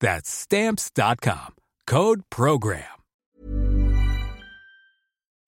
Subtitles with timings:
[0.00, 1.54] That's stamps.com.
[1.86, 2.82] Code program.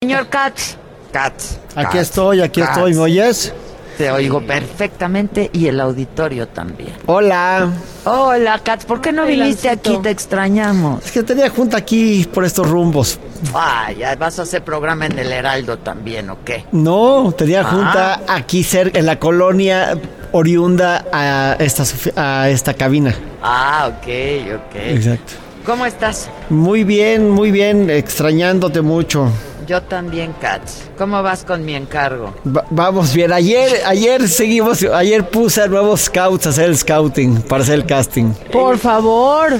[0.01, 0.77] Señor Katz,
[1.11, 1.57] Katz.
[1.75, 2.77] Aquí Katz, estoy, aquí Katz.
[2.77, 3.53] estoy, ¿me oyes?
[3.99, 6.93] Te oigo perfectamente y el auditorio también.
[7.05, 7.69] Hola.
[8.05, 9.97] Hola, Katz, ¿por qué no viniste aquí?
[10.01, 11.03] Te extrañamos.
[11.05, 13.19] Es que tenía junta aquí por estos rumbos.
[13.53, 16.63] Ay, ya vas a hacer programa en el Heraldo también, ¿o qué?
[16.71, 17.63] No, tenía Ah.
[17.65, 19.97] junta aquí cerca, en la colonia
[20.31, 21.83] oriunda a esta,
[22.15, 23.13] a esta cabina.
[23.43, 24.07] Ah, ok,
[24.55, 24.75] ok.
[24.75, 25.33] Exacto.
[25.65, 26.29] ¿Cómo estás?
[26.49, 29.29] Muy bien, muy bien, extrañándote mucho.
[29.69, 30.85] Yo también, Katz.
[30.97, 32.33] ¿Cómo vas con mi encargo?
[32.43, 37.43] Va- vamos bien, ayer, ayer seguimos, ayer puse a nuevos scouts a hacer el scouting,
[37.43, 38.33] para hacer el casting.
[38.51, 39.59] Por favor.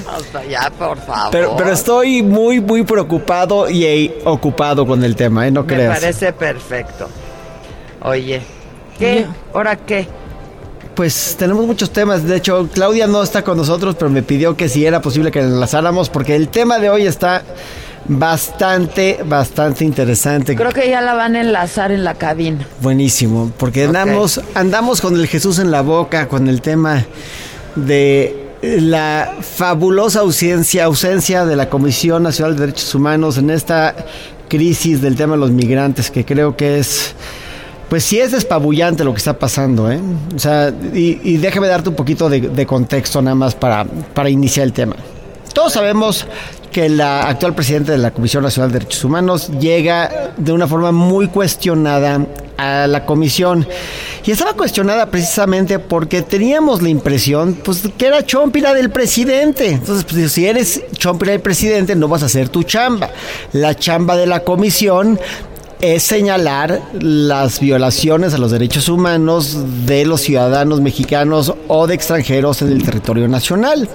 [0.50, 1.30] Ya, por favor.
[1.30, 5.52] Pero, pero estoy muy, muy preocupado y eh, ocupado con el tema, ¿eh?
[5.52, 6.00] No Me creas.
[6.00, 7.08] parece perfecto.
[8.02, 8.42] Oye,
[8.98, 9.26] ¿qué?
[9.54, 10.08] ¿Ahora qué?
[10.96, 12.24] Pues tenemos muchos temas.
[12.24, 15.40] De hecho, Claudia no está con nosotros, pero me pidió que si era posible que
[15.40, 17.42] la enlazáramos, porque el tema de hoy está
[18.10, 20.56] bastante, bastante interesante.
[20.56, 22.66] Creo que ya la van a enlazar en la cabina.
[22.82, 27.04] Buenísimo, porque andamos, andamos con el Jesús en la boca, con el tema
[27.76, 33.94] de la fabulosa ausencia, ausencia de la Comisión Nacional de Derechos Humanos en esta
[34.48, 37.14] crisis del tema de los migrantes, que creo que es,
[37.88, 40.00] pues sí es despabullante lo que está pasando, ¿eh?
[40.34, 44.28] O sea, y, y déjame darte un poquito de, de contexto nada más para, para
[44.28, 44.96] iniciar el tema.
[45.52, 46.26] Todos sabemos
[46.70, 50.92] que la actual presidenta de la Comisión Nacional de Derechos Humanos llega de una forma
[50.92, 52.24] muy cuestionada
[52.56, 53.66] a la comisión.
[54.24, 59.70] Y estaba cuestionada precisamente porque teníamos la impresión pues, que era chompira del presidente.
[59.70, 63.10] Entonces, pues, si eres chompira del presidente, no vas a hacer tu chamba.
[63.52, 65.18] La chamba de la comisión
[65.80, 69.56] es señalar las violaciones a los derechos humanos
[69.86, 73.88] de los ciudadanos mexicanos o de extranjeros en el territorio nacional.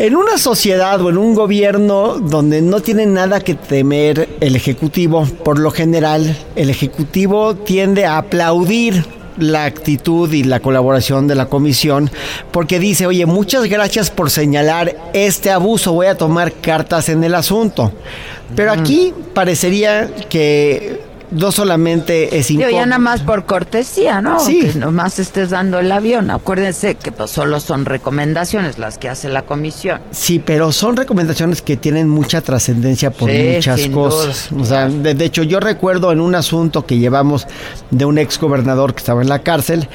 [0.00, 5.26] En una sociedad o en un gobierno donde no tiene nada que temer el Ejecutivo,
[5.44, 9.04] por lo general, el Ejecutivo tiende a aplaudir
[9.36, 12.10] la actitud y la colaboración de la comisión
[12.50, 17.34] porque dice, oye, muchas gracias por señalar este abuso, voy a tomar cartas en el
[17.34, 17.92] asunto.
[18.56, 22.86] Pero aquí parecería que no solamente es Digo, ya incómodo.
[22.86, 24.40] nada más por cortesía, ¿no?
[24.40, 24.60] Sí.
[24.72, 26.30] Que nomás estés dando el avión.
[26.30, 30.00] Acuérdense que pues, solo son recomendaciones las que hace la comisión.
[30.10, 34.48] Sí, pero son recomendaciones que tienen mucha trascendencia por Sí, muchas cosas.
[34.50, 34.62] duda.
[34.62, 37.46] O sea, de, de hecho, yo recuerdo en un asunto que llevamos
[37.90, 39.88] de un ex gobernador que estaba en la cárcel.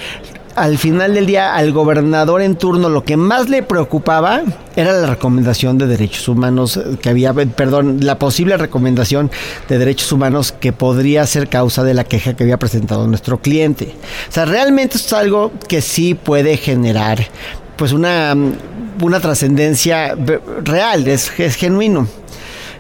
[0.55, 4.41] Al final del día, al gobernador en turno, lo que más le preocupaba
[4.77, 9.29] era la recomendación de derechos humanos eh, que había, eh, perdón, la posible recomendación
[9.67, 13.95] de derechos humanos que podría ser causa de la queja que había presentado nuestro cliente.
[14.29, 17.27] O sea, realmente esto es algo que sí puede generar,
[17.75, 18.53] pues, una, mm,
[19.01, 20.16] una trascendencia
[20.63, 22.07] real, es, es genuino.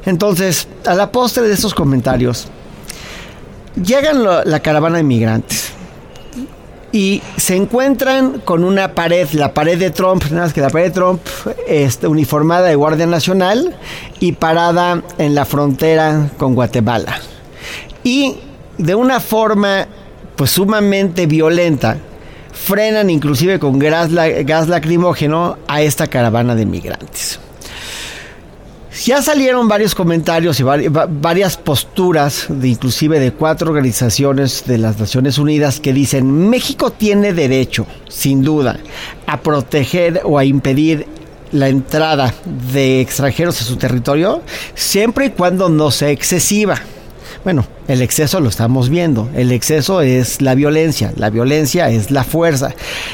[0.05, 2.47] Entonces, a la postre de esos comentarios,
[3.75, 5.74] llegan la caravana de migrantes
[6.95, 10.85] y se encuentran con una pared, la pared de Trump, nada más que la pared
[10.85, 11.19] de Trump
[11.67, 13.75] este, uniformada de Guardia Nacional
[14.21, 17.19] y parada en la frontera con Guatemala.
[18.01, 18.37] Y
[18.77, 19.87] de una forma
[20.37, 21.97] pues sumamente violenta,
[22.53, 24.11] frenan inclusive con gas,
[24.45, 27.41] gas lacrimógeno a esta caravana de migrantes.
[29.03, 34.77] Ya salieron varios comentarios y vari- va- varias posturas, de inclusive de cuatro organizaciones de
[34.77, 38.79] las Naciones Unidas, que dicen México tiene derecho, sin duda,
[39.27, 41.07] a proteger o a impedir
[41.51, 42.33] la entrada
[42.71, 44.41] de extranjeros a su territorio,
[44.75, 46.81] siempre y cuando no sea excesiva.
[47.45, 49.29] Bueno, el exceso lo estamos viendo.
[49.35, 51.13] El exceso es la violencia.
[51.15, 52.73] La violencia es la fuerza.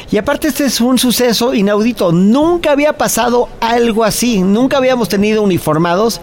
[0.09, 2.13] Y aparte este es un suceso inaudito.
[2.13, 4.39] Nunca había pasado algo así.
[4.39, 6.21] Nunca habíamos tenido uniformados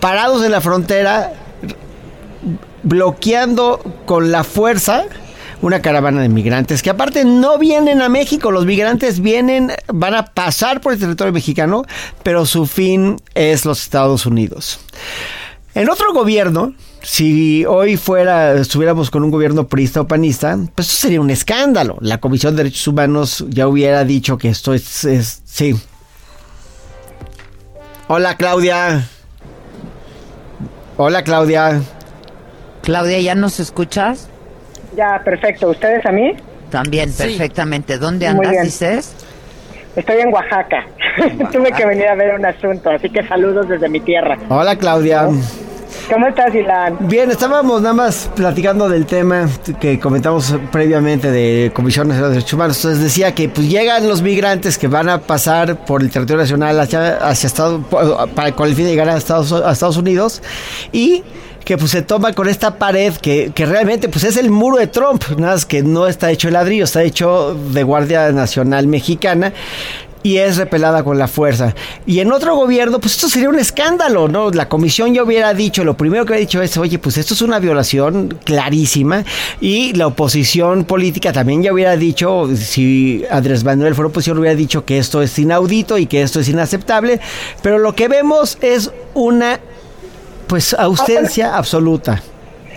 [0.00, 1.32] parados en la frontera
[2.82, 5.04] bloqueando con la fuerza
[5.62, 10.26] una caravana de migrantes que aparte no vienen a México, los migrantes vienen, van a
[10.26, 11.84] pasar por el territorio mexicano,
[12.22, 14.80] pero su fin es los Estados Unidos.
[15.74, 16.72] En otro gobierno,
[17.02, 21.96] si hoy fuera, estuviéramos con un gobierno priista o panista, pues eso sería un escándalo.
[22.00, 25.74] La Comisión de Derechos Humanos ya hubiera dicho que esto es, es sí.
[28.06, 29.08] Hola Claudia.
[30.96, 31.82] Hola Claudia.
[32.82, 34.28] Claudia, ¿ya nos escuchas?
[34.96, 35.70] Ya, perfecto.
[35.70, 36.36] ¿Ustedes a mí?
[36.70, 37.98] También, perfectamente.
[37.98, 39.12] ¿Dónde andas, dices?
[39.96, 40.86] Estoy en Oaxaca.
[41.52, 44.38] Tuve que venir a ver un asunto, así que saludos desde mi tierra.
[44.48, 45.28] Hola, Claudia.
[46.10, 46.98] ¿Cómo estás, Ilan?
[47.00, 49.48] Bien, estábamos nada más platicando del tema
[49.80, 52.76] que comentamos previamente de comisiones de Derechos Humanos.
[52.76, 56.78] Entonces decía que pues llegan los migrantes que van a pasar por el territorio nacional
[56.78, 57.80] hacia, hacia Estados
[58.34, 60.42] para con el fin de llegar a Estados, a Estados Unidos
[60.92, 61.22] y
[61.64, 64.86] que pues se toma con esta pared que, que, realmente pues es el muro de
[64.86, 69.54] Trump, nada más que no está hecho de ladrillo, está hecho de Guardia Nacional Mexicana
[70.24, 71.74] y es repelada con la fuerza.
[72.06, 74.50] Y en otro gobierno, pues esto sería un escándalo, ¿no?
[74.50, 77.42] La comisión ya hubiera dicho, lo primero que hubiera dicho es, oye, pues esto es
[77.42, 79.22] una violación clarísima.
[79.60, 84.86] Y la oposición política también ya hubiera dicho, si Andrés Manuel fuera oposición, hubiera dicho
[84.86, 87.20] que esto es inaudito y que esto es inaceptable.
[87.62, 89.60] Pero lo que vemos es una
[90.46, 92.22] pues ausencia absoluta.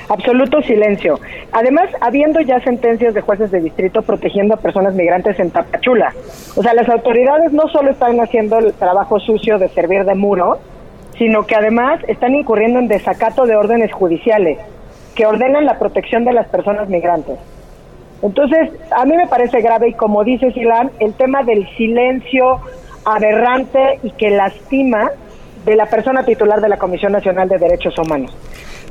[0.09, 1.19] Absoluto silencio.
[1.51, 6.13] Además, habiendo ya sentencias de jueces de distrito protegiendo a personas migrantes en Tapachula.
[6.55, 10.59] O sea, las autoridades no solo están haciendo el trabajo sucio de servir de muro,
[11.17, 14.59] sino que además están incurriendo en desacato de órdenes judiciales
[15.15, 17.37] que ordenan la protección de las personas migrantes.
[18.21, 22.61] Entonces, a mí me parece grave y como dice Silán, el tema del silencio
[23.03, 25.11] aberrante y que lastima
[25.65, 28.35] de la persona titular de la Comisión Nacional de Derechos Humanos.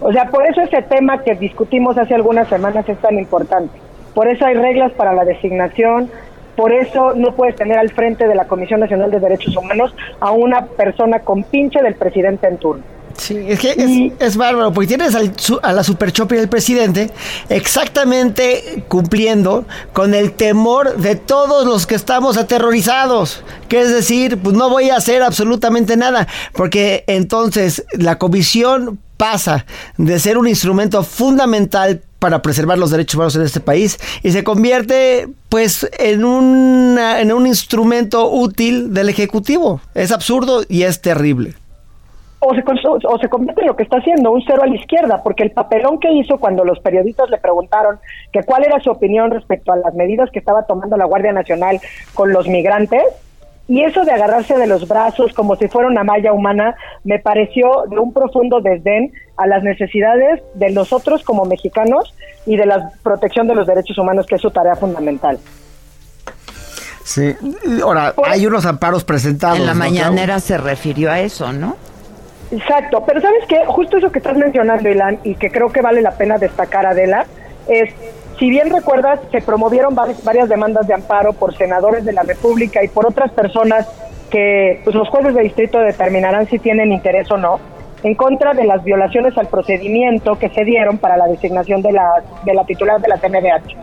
[0.00, 3.78] O sea, por eso ese tema que discutimos hace algunas semanas es tan importante.
[4.14, 6.10] Por eso hay reglas para la designación,
[6.56, 10.30] por eso no puedes tener al frente de la Comisión Nacional de Derechos Humanos a
[10.30, 12.82] una persona con pinche del presidente en turno.
[13.18, 17.10] Sí, es que es, bárbaro, porque tienes a la super del presidente
[17.48, 23.42] exactamente cumpliendo con el temor de todos los que estamos aterrorizados.
[23.68, 29.66] Que es decir, pues no voy a hacer absolutamente nada, porque entonces la comisión pasa
[29.96, 34.42] de ser un instrumento fundamental para preservar los derechos humanos en este país y se
[34.42, 36.24] convierte pues en,
[36.98, 39.80] en un instrumento útil del Ejecutivo.
[39.94, 41.54] Es absurdo y es terrible
[42.40, 42.62] o se,
[43.08, 45.50] o se convierte en lo que está haciendo, un cero a la izquierda, porque el
[45.50, 47.98] papelón que hizo cuando los periodistas le preguntaron
[48.32, 51.80] que cuál era su opinión respecto a las medidas que estaba tomando la Guardia Nacional
[52.14, 53.02] con los migrantes,
[53.68, 57.84] y eso de agarrarse de los brazos como si fuera una malla humana, me pareció
[57.90, 62.14] de un profundo desdén a las necesidades de nosotros como mexicanos
[62.46, 65.38] y de la protección de los derechos humanos, que es su tarea fundamental.
[67.02, 67.34] Sí,
[67.82, 69.60] ahora, hay unos amparos presentados.
[69.60, 71.76] En la mañanera se refirió a eso, ¿no?
[72.50, 76.00] Exacto, pero sabes qué, justo eso que estás mencionando, Ilan, y que creo que vale
[76.00, 77.26] la pena destacar, Adela,
[77.68, 77.92] es,
[78.38, 82.88] si bien recuerdas, se promovieron varias, demandas de amparo por senadores de la República y
[82.88, 83.88] por otras personas
[84.30, 87.58] que pues, los jueces de distrito determinarán si tienen interés o no,
[88.02, 92.22] en contra de las violaciones al procedimiento que se dieron para la designación de la,
[92.44, 93.74] de la titular de la TNDH.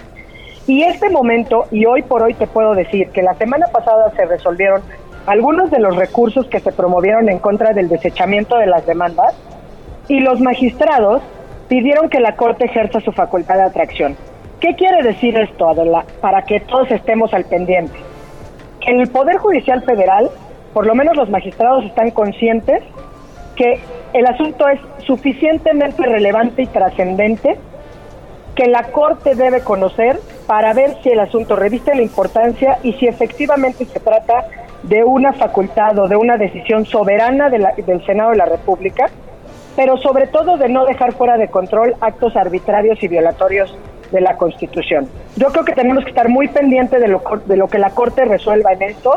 [0.67, 4.25] Y este momento, y hoy por hoy te puedo decir que la semana pasada se
[4.25, 4.81] resolvieron
[5.25, 9.33] algunos de los recursos que se promovieron en contra del desechamiento de las demandas
[10.07, 11.23] y los magistrados
[11.69, 14.15] pidieron que la Corte ejerza su facultad de atracción.
[14.63, 16.05] ¿Qué quiere decir esto, Adela?
[16.21, 17.97] Para que todos estemos al pendiente.
[18.87, 20.29] En el Poder Judicial Federal,
[20.73, 22.81] por lo menos los magistrados están conscientes
[23.57, 23.81] que
[24.13, 27.57] el asunto es suficientemente relevante y trascendente
[28.55, 30.17] que la Corte debe conocer
[30.47, 34.45] para ver si el asunto reviste la importancia y si efectivamente se trata
[34.83, 39.07] de una facultad o de una decisión soberana del Senado de la República,
[39.75, 43.77] pero sobre todo de no dejar fuera de control actos arbitrarios y violatorios
[44.13, 45.09] de la Constitución.
[45.35, 48.23] Yo creo que tenemos que estar muy pendientes de lo, de lo que la Corte
[48.23, 49.15] resuelva en esto,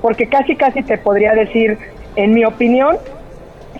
[0.00, 1.76] porque casi casi te podría decir,
[2.16, 2.96] en mi opinión,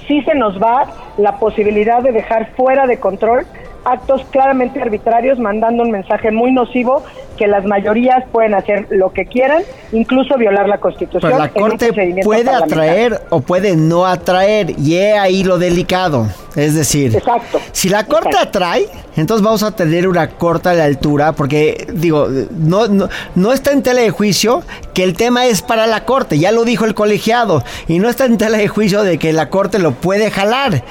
[0.07, 0.87] sí se nos va
[1.17, 3.47] la posibilidad de dejar fuera de control
[3.89, 7.03] actos claramente arbitrarios, mandando un mensaje muy nocivo
[7.39, 11.23] que las mayorías pueden hacer lo que quieran, incluso violar la Constitución.
[11.23, 11.93] Pero la Corte
[12.25, 16.27] puede atraer o puede no atraer, y he ahí lo delicado.
[16.57, 21.33] Es decir, exacto, si la Corte atrae, entonces vamos a tener una corta de altura,
[21.33, 25.87] porque digo, no, no, no está en tela de juicio que el tema es para
[25.87, 29.19] la Corte, ya lo dijo el colegiado, y no está en tela de juicio de
[29.19, 30.83] que la Corte lo puede jalar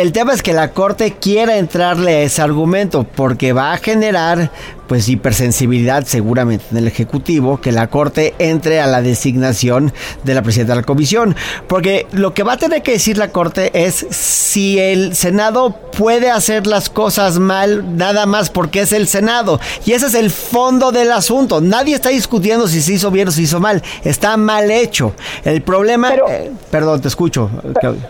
[0.00, 4.50] El tema es que la Corte quiera entrarle a ese argumento porque va a generar
[4.90, 9.92] pues hipersensibilidad seguramente en el Ejecutivo que la Corte entre a la designación
[10.24, 11.36] de la presidenta de la Comisión.
[11.68, 16.28] Porque lo que va a tener que decir la Corte es si el Senado puede
[16.28, 19.60] hacer las cosas mal nada más porque es el Senado.
[19.86, 21.60] Y ese es el fondo del asunto.
[21.60, 23.84] Nadie está discutiendo si se hizo bien o se hizo mal.
[24.02, 25.14] Está mal hecho.
[25.44, 26.12] El problema...
[26.12, 27.48] Eh, perdón, te escucho.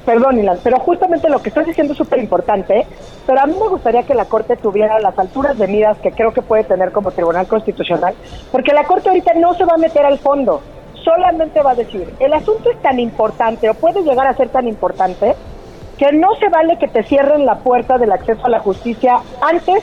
[0.06, 2.86] perdón, Ilan, pero justamente lo que estás diciendo es súper importante.
[3.26, 6.32] Pero a mí me gustaría que la Corte tuviera las alturas de miras que creo
[6.32, 8.14] que puede tener como Tribunal Constitucional,
[8.52, 10.62] porque la Corte ahorita no se va a meter al fondo,
[11.04, 14.68] solamente va a decir, el asunto es tan importante o puede llegar a ser tan
[14.68, 15.34] importante
[15.98, 19.82] que no se vale que te cierren la puerta del acceso a la justicia antes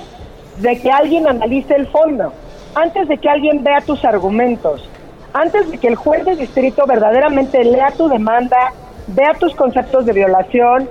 [0.59, 2.31] de que alguien analice el fondo,
[2.73, 4.89] antes de que alguien vea tus argumentos,
[5.33, 8.71] antes de que el juez de distrito verdaderamente lea tu demanda,
[9.07, 10.89] vea tus conceptos de violación,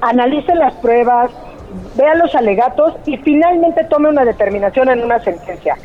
[0.00, 1.30] analice las pruebas,
[1.96, 5.76] vea los alegatos y finalmente tome una determinación en una sentencia.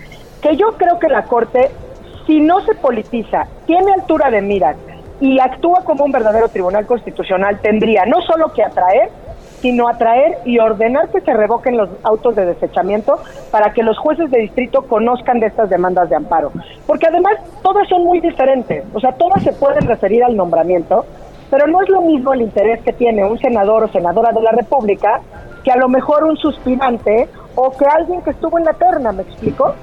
[0.42, 1.70] Que yo creo que la Corte,
[2.26, 4.76] si no se politiza, tiene altura de miras
[5.20, 9.10] y actúa como un verdadero tribunal constitucional, tendría no solo que atraer,
[9.62, 13.20] sino atraer y ordenar que se revoquen los autos de desechamiento
[13.52, 16.52] para que los jueces de distrito conozcan de estas demandas de amparo.
[16.88, 21.06] Porque además todas son muy diferentes, o sea, todas se pueden referir al nombramiento,
[21.52, 24.52] pero no es lo mismo el interés que tiene un senador o senadora de la
[24.52, 25.22] República
[25.64, 29.24] que a lo mejor un suspirante o que alguien que estuvo en la terna, ¿me
[29.24, 29.74] explico?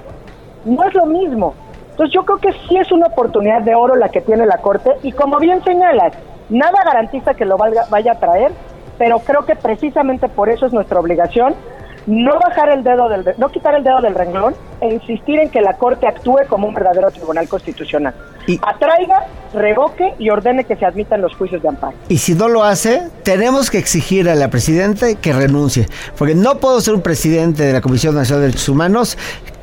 [0.64, 1.54] No es lo mismo.
[1.90, 4.92] Entonces yo creo que sí es una oportunidad de oro la que tiene la Corte
[5.02, 6.12] y como bien señalas,
[6.48, 8.52] nada garantiza que lo vaya a traer,
[8.98, 11.54] pero creo que precisamente por eso es nuestra obligación
[12.08, 15.60] no bajar el dedo del no quitar el dedo del renglón e insistir en que
[15.60, 18.14] la Corte actúe como un verdadero tribunal constitucional.
[18.46, 21.94] Y, Atraiga, revoque y ordene que se admitan los juicios de amparo.
[22.08, 25.86] Y si no lo hace, tenemos que exigir a la presidenta que renuncie,
[26.16, 29.18] porque no puedo ser un presidente de la Comisión Nacional de Derechos Humanos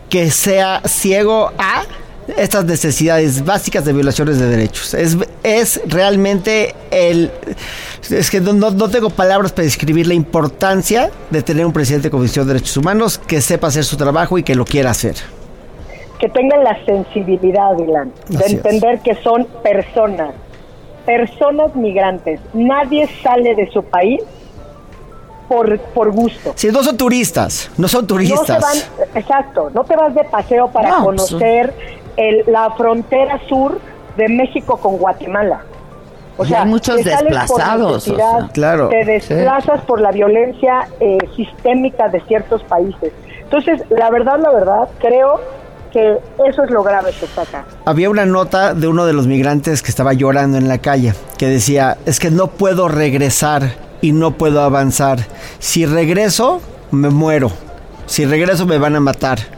[0.10, 1.82] que sea ciego a
[2.38, 4.94] estas necesidades básicas de violaciones de derechos.
[4.94, 7.32] Es, es realmente el...
[8.10, 12.48] Es que no, tengo palabras para describir la importancia de tener un presidente de Comisión
[12.48, 15.16] de Derechos Humanos que sepa hacer su trabajo y que lo quiera hacer.
[16.20, 20.34] Que tengan la sensibilidad, Dylan, de entender que son personas,
[21.06, 22.40] personas migrantes.
[22.54, 24.22] Nadie sale de su país
[25.48, 26.54] por, por gusto.
[26.56, 28.90] Si no son turistas, no son turistas.
[29.14, 31.36] exacto, no te vas de paseo para pues,
[32.16, 33.80] conocer la frontera sur
[34.18, 35.62] de México con Guatemala.
[36.38, 38.12] O sea, hay muchos desplazados.
[38.54, 38.90] claro.
[38.90, 43.14] Te desplazas por la violencia eh, sistémica de ciertos países.
[43.44, 45.40] Entonces, la verdad, la verdad, creo
[45.94, 47.66] que eso es lo grave que está acá.
[47.86, 51.48] Había una nota de uno de los migrantes que estaba llorando en la calle, que
[51.48, 55.20] decía, es que no puedo regresar y no puedo avanzar.
[55.60, 56.60] Si regreso,
[56.92, 57.50] me muero.
[58.08, 59.55] Si regreso, me van a matar.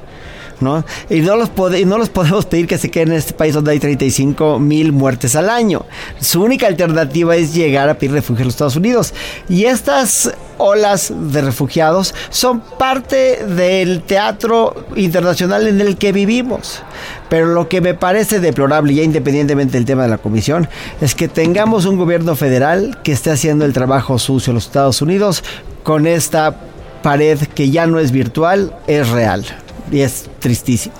[0.61, 0.83] ¿No?
[1.09, 1.51] Y no los,
[1.85, 5.35] no los podemos pedir que se queden en este país donde hay 35 mil muertes
[5.35, 5.85] al año.
[6.19, 9.13] Su única alternativa es llegar a pedir refugio en los Estados Unidos.
[9.49, 16.81] Y estas olas de refugiados son parte del teatro internacional en el que vivimos.
[17.29, 20.67] Pero lo que me parece deplorable, ya independientemente del tema de la comisión,
[21.01, 25.01] es que tengamos un gobierno federal que esté haciendo el trabajo sucio en los Estados
[25.01, 25.43] Unidos
[25.83, 26.55] con esta
[27.03, 29.45] pared que ya no es virtual, es real
[29.91, 30.95] y es tristísimo.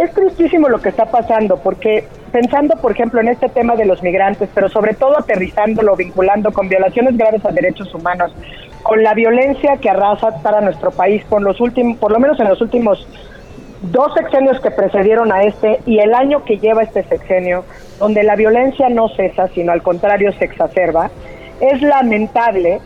[0.00, 4.02] Es tristísimo lo que está pasando, porque pensando, por ejemplo, en este tema de los
[4.02, 8.34] migrantes, pero sobre todo aterrizándolo, vinculando con violaciones graves a derechos humanos,
[8.82, 12.48] con la violencia que arrasa para nuestro país, con los últimos, por lo menos en
[12.48, 13.06] los últimos
[13.82, 17.64] dos sexenios que precedieron a este y el año que lleva este sexenio,
[17.98, 21.10] donde la violencia no cesa, sino al contrario se exacerba,
[21.60, 22.80] es lamentable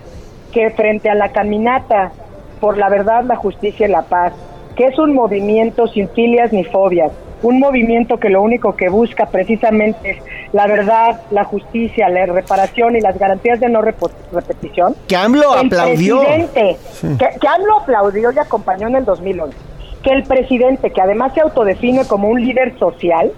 [0.52, 2.12] que frente a la caminata
[2.60, 4.32] por la verdad, la justicia y la paz,
[4.76, 7.10] que es un movimiento sin filias ni fobias,
[7.42, 12.96] un movimiento que lo único que busca precisamente es la verdad, la justicia, la reparación
[12.96, 14.94] y las garantías de no repetición.
[15.08, 16.20] Que AMLO aplaudió.
[16.20, 16.76] que,
[17.18, 19.56] que AMLO aplaudió y acompañó en el 2011.
[20.02, 23.32] Que el presidente, que además se autodefine como un líder social,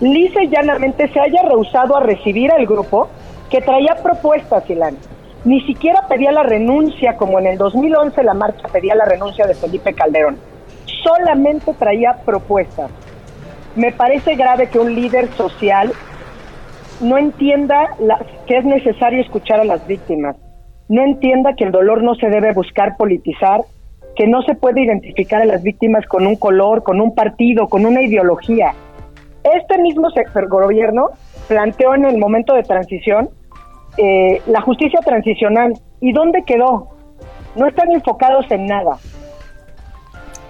[0.00, 3.08] lisa y llanamente se haya rehusado a recibir al grupo
[3.50, 4.96] que traía propuestas, Ilan.
[5.44, 9.54] Ni siquiera pedía la renuncia, como en el 2011 la marcha pedía la renuncia de
[9.54, 10.36] Felipe Calderón
[11.06, 12.90] solamente traía propuestas.
[13.76, 15.92] Me parece grave que un líder social
[17.00, 17.90] no entienda
[18.46, 20.36] que es necesario escuchar a las víctimas,
[20.88, 23.60] no entienda que el dolor no se debe buscar politizar,
[24.16, 27.84] que no se puede identificar a las víctimas con un color, con un partido, con
[27.84, 28.72] una ideología.
[29.44, 30.08] Este mismo
[30.48, 31.10] gobierno
[31.48, 33.28] planteó en el momento de transición
[33.98, 35.74] eh, la justicia transicional.
[36.00, 36.88] ¿Y dónde quedó?
[37.56, 38.96] No están enfocados en nada.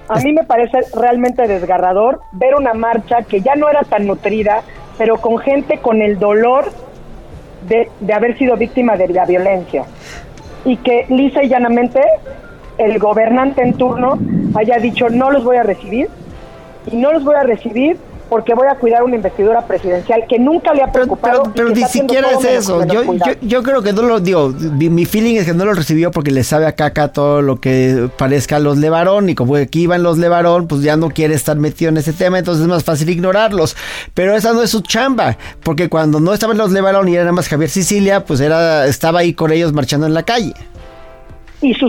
[0.08, 4.62] A mí me parece realmente desgarrador ver una marcha que ya no era tan nutrida,
[4.98, 6.66] pero con gente con el dolor
[7.68, 9.84] de, de haber sido víctima de la violencia.
[10.64, 12.00] Y que lisa y llanamente
[12.78, 14.18] el gobernante en turno
[14.54, 16.08] haya dicho no los voy a recibir
[16.90, 17.98] y no los voy a recibir
[18.28, 21.52] porque voy a cuidar una investidura presidencial que nunca le ha preocupado.
[21.54, 22.84] Pero, ni siquiera es eso.
[22.86, 23.02] Yo,
[23.40, 24.48] yo, creo que no lo digo.
[24.50, 28.08] Mi, feeling es que no lo recibió porque le sabe a caca todo lo que
[28.16, 29.28] parezca a los Levarón.
[29.28, 32.38] Y como aquí iban los Levarón, pues ya no quiere estar metido en ese tema.
[32.38, 33.76] Entonces es más fácil ignorarlos.
[34.14, 35.36] Pero esa no es su chamba.
[35.62, 39.20] Porque cuando no estaban los Levarón y era nada más Javier Sicilia, pues era estaba
[39.20, 40.54] ahí con ellos marchando en la calle.
[41.62, 41.86] Y su,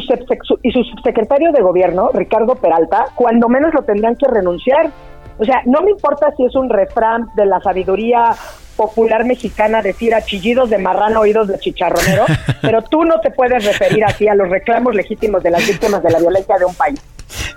[0.64, 4.92] y su subsecretario de gobierno, Ricardo Peralta, cuando menos lo tendrán que renunciar
[5.38, 8.36] o sea, no me importa si es un refrán de la sabiduría
[8.76, 12.26] popular mexicana decir a chillidos de marrano, oídos de chicharronero,
[12.62, 16.12] pero tú no te puedes referir así a los reclamos legítimos de las víctimas de
[16.12, 17.02] la violencia de un país.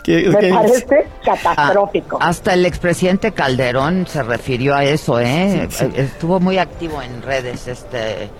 [0.07, 2.19] Me parece catastrófico.
[2.21, 5.69] Ah, hasta el expresidente Calderón se refirió a eso, ¿eh?
[5.95, 8.31] Estuvo muy activo en redes este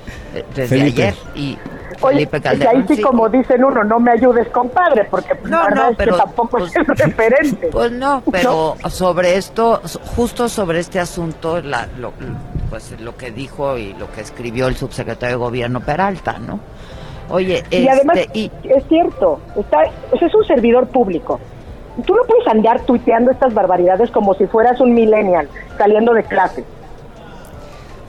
[0.55, 1.57] desde ayer y
[1.99, 2.77] Felipe Calderón.
[2.77, 6.59] ahí sí, como dicen uno, no me ayudes, compadre, porque pues, no, no, pero, tampoco
[6.59, 7.69] es pues, referente.
[7.69, 9.81] Pues no, pero sobre esto,
[10.17, 12.13] justo sobre este asunto, la, lo,
[12.69, 16.61] pues lo que dijo y lo que escribió el subsecretario de Gobierno Peralta, ¿no?
[17.31, 21.39] Oye, y además este, es cierto, está, es un servidor público.
[22.05, 26.65] Tú no puedes andar tuiteando estas barbaridades como si fueras un millennial saliendo de clase.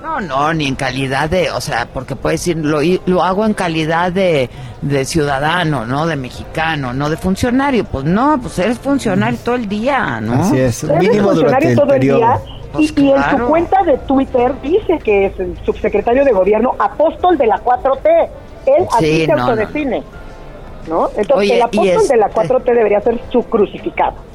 [0.01, 3.53] No, no, ni en calidad de, o sea, porque puedes decir, lo, lo hago en
[3.53, 4.49] calidad de,
[4.81, 6.07] de ciudadano, ¿no?
[6.07, 7.85] De mexicano, no de funcionario.
[7.85, 10.41] Pues no, pues eres funcionario todo el día, ¿no?
[10.41, 12.39] Así es, mínimo funcionario todo el día.
[12.73, 17.37] Pues y, en su cuenta de Twitter dice que es el subsecretario de gobierno apóstol
[17.37, 18.29] de la 4T.
[18.65, 20.03] Él así se autodefine.
[20.87, 24.30] No, Entonces, el apóstol de la 4T este debería ser su crucificado.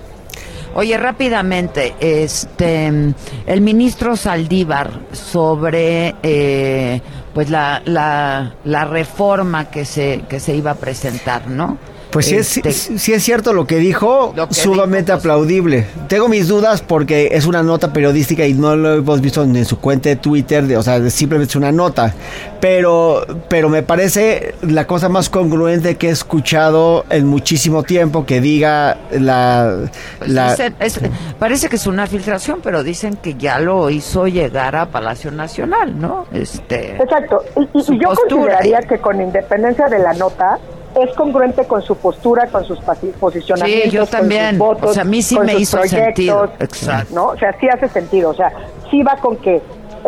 [0.78, 3.14] Oye, rápidamente, este,
[3.46, 7.00] el ministro Saldívar sobre, eh,
[7.32, 11.78] pues la, la, la reforma que se que se iba a presentar, ¿no?
[12.16, 15.84] Pues sí, es, este, es cierto lo que dijo, sumamente pues, aplaudible.
[16.08, 19.78] Tengo mis dudas porque es una nota periodística y no lo hemos visto en su
[19.80, 22.14] cuenta de Twitter, de, o sea, simplemente es una nota.
[22.58, 28.40] Pero, pero me parece la cosa más congruente que he escuchado en muchísimo tiempo que
[28.40, 29.90] diga la...
[30.18, 30.98] Pues
[31.38, 36.00] parece que es una filtración, pero dicen que ya lo hizo llegar a Palacio Nacional,
[36.00, 36.24] ¿no?
[36.32, 37.42] Este, Exacto.
[37.74, 40.58] Y, y yo consideraría que con independencia de la nota,
[40.96, 42.78] es congruente con su postura, con sus
[43.20, 44.42] posicionamientos, sí, yo también.
[44.42, 46.50] con sus votos, o sea, a mí sí me hizo sentido.
[46.58, 47.14] Exacto.
[47.14, 47.26] ¿no?
[47.28, 48.30] O sea, sí hace sentido.
[48.30, 48.52] O sea,
[48.90, 49.60] sí va con que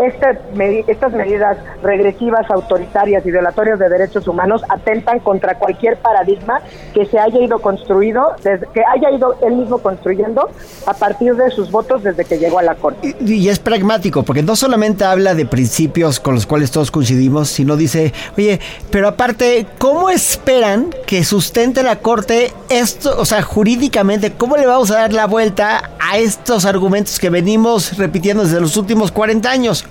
[0.07, 6.61] estas medidas regresivas, autoritarias y violatorias de derechos humanos atentan contra cualquier paradigma
[6.95, 10.49] que se haya ido construido, que haya ido él mismo construyendo
[10.87, 13.17] a partir de sus votos desde que llegó a la Corte.
[13.21, 17.77] Y, es pragmático, porque no solamente habla de principios con los cuales todos coincidimos, sino
[17.77, 24.57] dice, oye, pero aparte, ¿cómo esperan que sustente la Corte esto, o sea, jurídicamente, cómo
[24.57, 29.13] le vamos a dar la vuelta a estos argumentos que venimos repitiendo desde los últimos
[29.13, 29.85] 40 años?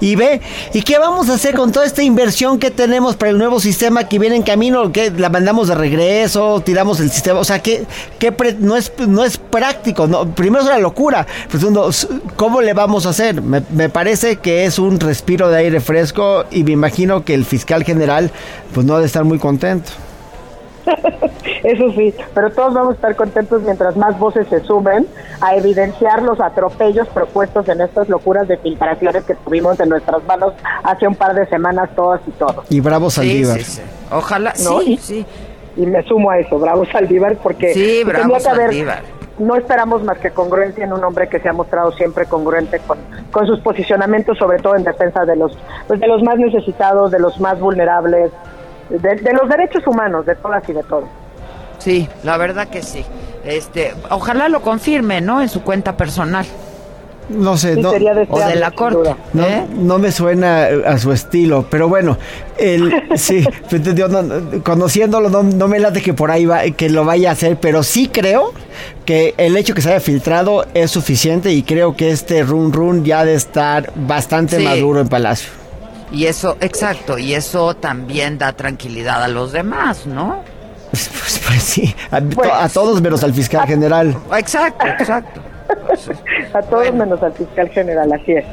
[0.00, 0.40] Y B.
[0.72, 4.08] ¿Y qué vamos a hacer con toda esta inversión que tenemos para el nuevo sistema
[4.08, 4.92] que viene en camino?
[4.92, 6.60] que ¿La mandamos de regreso?
[6.64, 7.40] ¿Tiramos el sistema?
[7.40, 7.86] O sea, que,
[8.58, 10.06] no, es, no es práctico.
[10.06, 11.26] No, primero es una locura.
[11.50, 11.90] Segundo,
[12.36, 13.42] ¿cómo le vamos a hacer?
[13.42, 17.44] Me, me parece que es un respiro de aire fresco y me imagino que el
[17.44, 18.30] fiscal general
[18.74, 19.92] pues no ha de estar muy contento.
[21.64, 25.06] Eso sí, pero todos vamos a estar contentos mientras más voces se sumen
[25.40, 30.52] a evidenciar los atropellos propuestos en estas locuras de filtraciones que tuvimos en nuestras manos
[30.82, 32.64] hace un par de semanas todas y todos.
[32.70, 33.60] Y bravo Saldívar.
[34.10, 34.80] Ojalá, ¿No?
[34.80, 35.26] sí, sí.
[35.76, 39.02] Y me sumo a eso, bravo Saldívar, porque sí, bravo Saldívar.
[39.38, 42.98] no esperamos más que congruencia en un hombre que se ha mostrado siempre congruente con,
[43.30, 47.18] con sus posicionamientos, sobre todo en defensa de los, pues, de los más necesitados, de
[47.18, 48.30] los más vulnerables,
[48.88, 51.08] de, los derechos humanos, de todas y de todos.
[51.78, 53.04] Sí, la verdad que sí.
[53.44, 55.40] Este, ojalá lo confirme, ¿no?
[55.40, 56.46] En su cuenta personal.
[57.28, 59.10] No sé, no, o de la corte.
[59.36, 59.64] ¿eh?
[59.74, 62.16] No, me suena a su estilo, pero bueno,
[62.56, 63.82] el, sí, pues,
[64.62, 68.08] conociéndolo no, me late que por ahí va, que lo vaya a hacer, pero sí
[68.12, 68.52] creo
[69.04, 73.04] que el hecho que se haya filtrado es suficiente y creo que este run run
[73.04, 75.50] ya de estar bastante maduro en Palacio.
[76.12, 80.42] Y eso, exacto, y eso también da tranquilidad a los demás, ¿no?
[80.90, 84.16] Pues, pues, pues sí, a, pues, todos menos al fiscal general.
[84.36, 85.40] Exacto, exacto.
[86.54, 88.44] a todos menos al fiscal general, así es.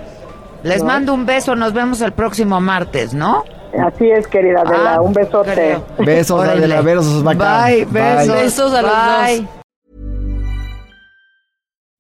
[0.64, 3.44] Les mando un beso, nos vemos el próximo martes, ¿no?
[3.78, 4.96] Así es, querida Adela.
[4.96, 5.54] Ah, Un besote.
[5.54, 5.84] creo.
[6.00, 6.44] Besos.
[6.44, 7.66] Adela, besos, bacán.
[7.66, 8.36] Bye, besos.
[8.36, 9.63] Besos a los Bye.